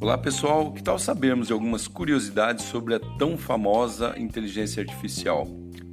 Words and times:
Olá 0.00 0.16
pessoal, 0.16 0.72
que 0.72 0.82
tal 0.82 0.98
sabermos 0.98 1.50
algumas 1.50 1.86
curiosidades 1.86 2.64
sobre 2.64 2.94
a 2.94 3.00
tão 3.18 3.36
famosa 3.36 4.14
inteligência 4.16 4.82
artificial? 4.82 5.46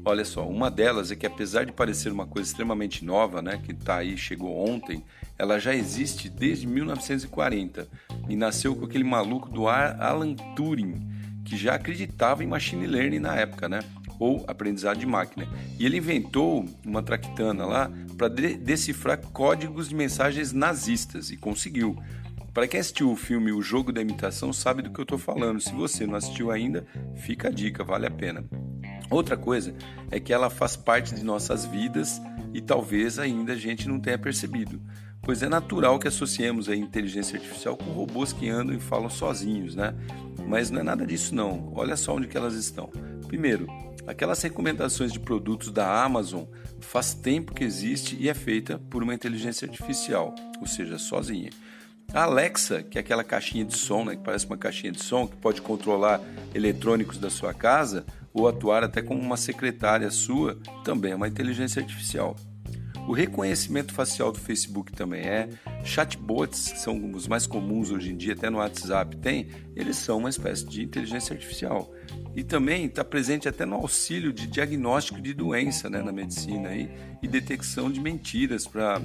Olha 0.05 0.23
só, 0.23 0.47
uma 0.47 0.71
delas 0.71 1.11
é 1.11 1.15
que 1.15 1.25
apesar 1.25 1.65
de 1.65 1.73
parecer 1.73 2.11
uma 2.11 2.25
coisa 2.25 2.47
extremamente 2.47 3.03
nova, 3.03 3.41
né, 3.41 3.59
que 3.61 3.71
está 3.71 3.97
aí, 3.97 4.15
chegou 4.15 4.55
ontem, 4.55 5.03
ela 5.37 5.59
já 5.59 5.75
existe 5.75 6.29
desde 6.29 6.65
1940 6.65 7.87
e 8.29 8.35
nasceu 8.35 8.75
com 8.75 8.85
aquele 8.85 9.03
maluco 9.03 9.49
do 9.49 9.67
Alan 9.67 10.33
Turing, 10.55 11.05
que 11.43 11.57
já 11.57 11.75
acreditava 11.75 12.43
em 12.43 12.47
machine 12.47 12.87
learning 12.87 13.19
na 13.19 13.35
época, 13.35 13.67
né? 13.67 13.79
Ou 14.19 14.43
aprendizado 14.47 14.97
de 14.97 15.05
máquina. 15.05 15.47
E 15.79 15.85
ele 15.85 15.97
inventou 15.97 16.65
uma 16.85 17.03
traquitana 17.03 17.65
lá 17.65 17.91
para 18.17 18.29
de 18.29 18.55
decifrar 18.55 19.19
códigos 19.19 19.89
de 19.89 19.95
mensagens 19.95 20.53
nazistas 20.53 21.29
e 21.31 21.37
conseguiu. 21.37 21.97
Para 22.53 22.69
quem 22.69 22.79
assistiu 22.79 23.11
o 23.11 23.17
filme 23.17 23.51
O 23.51 23.61
Jogo 23.61 23.91
da 23.91 24.01
Imitação 24.01 24.53
sabe 24.53 24.81
do 24.81 24.89
que 24.89 24.99
eu 24.99 25.03
estou 25.03 25.17
falando. 25.17 25.59
Se 25.59 25.73
você 25.73 26.07
não 26.07 26.15
assistiu 26.15 26.51
ainda, 26.51 26.85
fica 27.15 27.49
a 27.49 27.51
dica, 27.51 27.83
vale 27.83 28.05
a 28.05 28.11
pena. 28.11 28.45
Outra 29.09 29.35
coisa 29.35 29.75
é 30.09 30.19
que 30.19 30.33
ela 30.33 30.49
faz 30.49 30.75
parte 30.75 31.13
de 31.13 31.23
nossas 31.23 31.65
vidas 31.65 32.21
e 32.53 32.61
talvez 32.61 33.19
ainda 33.19 33.53
a 33.53 33.57
gente 33.57 33.87
não 33.87 33.99
tenha 33.99 34.17
percebido, 34.17 34.81
pois 35.21 35.43
é 35.43 35.49
natural 35.49 35.99
que 35.99 36.07
associemos 36.07 36.69
a 36.69 36.75
inteligência 36.75 37.35
artificial 37.35 37.75
com 37.75 37.91
robôs 37.91 38.31
que 38.31 38.49
andam 38.49 38.73
e 38.73 38.79
falam 38.79 39.09
sozinhos, 39.09 39.75
né? 39.75 39.93
Mas 40.47 40.71
não 40.71 40.79
é 40.79 40.83
nada 40.83 41.05
disso 41.05 41.35
não. 41.35 41.71
Olha 41.75 41.97
só 41.97 42.15
onde 42.15 42.27
que 42.27 42.37
elas 42.37 42.55
estão. 42.55 42.89
Primeiro, 43.27 43.67
aquelas 44.07 44.41
recomendações 44.41 45.11
de 45.11 45.19
produtos 45.19 45.71
da 45.71 46.03
Amazon 46.03 46.43
faz 46.79 47.13
tempo 47.13 47.53
que 47.53 47.63
existe 47.63 48.15
e 48.19 48.29
é 48.29 48.33
feita 48.33 48.79
por 48.89 49.03
uma 49.03 49.13
inteligência 49.13 49.67
artificial, 49.67 50.33
ou 50.59 50.67
seja, 50.67 50.97
sozinha. 50.97 51.49
A 52.13 52.23
Alexa, 52.23 52.83
que 52.83 52.97
é 52.97 53.01
aquela 53.01 53.23
caixinha 53.23 53.65
de 53.65 53.75
som, 53.75 54.05
né, 54.05 54.15
que 54.15 54.23
parece 54.23 54.45
uma 54.45 54.57
caixinha 54.57 54.91
de 54.91 55.03
som, 55.03 55.27
que 55.27 55.35
pode 55.37 55.61
controlar 55.61 56.21
eletrônicos 56.53 57.17
da 57.17 57.29
sua 57.29 57.53
casa 57.53 58.05
ou 58.33 58.47
atuar 58.47 58.83
até 58.83 59.01
como 59.01 59.19
uma 59.19 59.37
secretária 59.37 60.09
sua, 60.11 60.57
também 60.83 61.13
é 61.13 61.15
uma 61.15 61.27
inteligência 61.27 61.81
artificial. 61.81 62.35
O 63.07 63.13
reconhecimento 63.13 63.93
facial 63.93 64.31
do 64.31 64.39
Facebook 64.39 64.91
também 64.91 65.21
é. 65.21 65.49
Chatbots, 65.83 66.71
que 66.71 66.79
são 66.79 67.11
os 67.11 67.27
mais 67.27 67.45
comuns 67.45 67.91
hoje 67.91 68.11
em 68.11 68.17
dia, 68.17 68.33
até 68.33 68.49
no 68.49 68.57
WhatsApp 68.57 69.15
tem, 69.17 69.47
eles 69.75 69.97
são 69.97 70.17
uma 70.17 70.29
espécie 70.29 70.65
de 70.65 70.81
inteligência 70.81 71.33
artificial. 71.33 71.93
E 72.35 72.43
também 72.43 72.85
está 72.85 73.03
presente 73.03 73.47
até 73.47 73.63
no 73.63 73.75
auxílio 73.75 74.33
de 74.33 74.47
diagnóstico 74.47 75.21
de 75.21 75.33
doença 75.33 75.87
né, 75.87 76.01
na 76.01 76.11
medicina 76.11 76.69
aí, 76.69 76.89
e 77.21 77.27
detecção 77.27 77.91
de 77.91 77.99
mentiras 77.99 78.65
para 78.65 78.99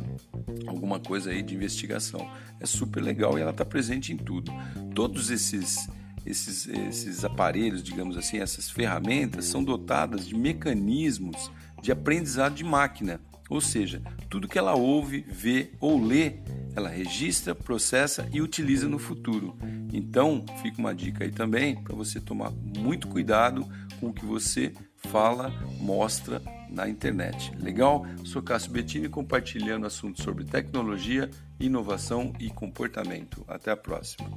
alguma 0.67 0.99
coisa 0.99 1.31
aí 1.31 1.43
de 1.43 1.55
investigação. 1.55 2.27
É 2.59 2.65
super 2.65 3.03
legal 3.03 3.39
e 3.39 3.43
ela 3.43 3.51
está 3.51 3.67
presente 3.67 4.13
em 4.15 4.17
tudo. 4.17 4.51
Todos 4.95 5.31
esses 5.31 5.89
esses, 6.25 6.69
esses 6.69 7.25
aparelhos, 7.25 7.83
digamos 7.83 8.15
assim, 8.15 8.41
essas 8.41 8.69
ferramentas 8.69 9.47
são 9.47 9.65
dotadas 9.65 10.27
de 10.27 10.37
mecanismos 10.37 11.51
de 11.83 11.91
aprendizado 11.91 12.55
de 12.55 12.63
máquina 12.63 13.19
ou 13.51 13.61
seja, 13.61 14.01
tudo 14.31 14.47
que 14.47 14.59
ela 14.59 14.75
ouve, 14.75 15.27
vê 15.29 15.73
ou 15.81 16.03
lê, 16.03 16.35
ela 16.77 16.89
registra, 16.89 17.53
processa 17.55 18.29
e 18.33 18.41
utiliza 18.41 18.89
no 18.89 18.99
futuro. 18.99 19.59
Então, 19.93 20.45
fica 20.63 20.79
uma 20.79 20.95
dica 20.95 21.25
aí 21.25 21.33
também 21.33 21.75
para 21.83 21.95
você 21.95 22.21
tomar 22.21 22.53
muito 22.53 23.09
cuidado 23.09 23.67
com 23.99 24.07
o 24.07 24.13
que 24.13 24.25
você 24.25 24.73
fala, 24.97 25.51
mostra 25.81 26.41
na 26.71 26.89
internet. 26.89 27.53
Legal? 27.59 28.07
Sou 28.25 28.41
Cássio 28.41 28.71
Bettini 28.71 29.09
compartilhando 29.09 29.85
assuntos 29.85 30.23
sobre 30.23 30.45
tecnologia, 30.45 31.29
inovação 31.59 32.33
e 32.39 32.49
comportamento. 32.49 33.45
Até 33.49 33.73
a 33.73 33.77
próxima. 33.77 34.31